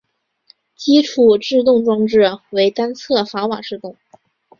[0.75, 3.95] 基础制动装置为单侧闸瓦制动。